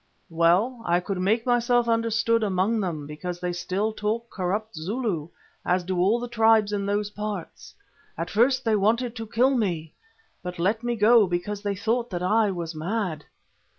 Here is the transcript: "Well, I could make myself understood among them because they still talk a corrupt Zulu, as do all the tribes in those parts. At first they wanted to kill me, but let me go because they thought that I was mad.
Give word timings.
"Well, 0.31 0.81
I 0.83 0.99
could 0.99 1.19
make 1.19 1.45
myself 1.45 1.87
understood 1.87 2.41
among 2.41 2.79
them 2.79 3.05
because 3.05 3.39
they 3.39 3.53
still 3.53 3.93
talk 3.93 4.25
a 4.31 4.35
corrupt 4.35 4.73
Zulu, 4.73 5.27
as 5.63 5.83
do 5.83 5.99
all 5.99 6.19
the 6.19 6.27
tribes 6.27 6.73
in 6.73 6.87
those 6.87 7.11
parts. 7.11 7.75
At 8.17 8.31
first 8.31 8.65
they 8.65 8.75
wanted 8.75 9.15
to 9.17 9.27
kill 9.27 9.55
me, 9.55 9.93
but 10.41 10.57
let 10.57 10.81
me 10.81 10.95
go 10.95 11.27
because 11.27 11.61
they 11.61 11.75
thought 11.75 12.09
that 12.09 12.23
I 12.23 12.49
was 12.49 12.73
mad. 12.73 13.25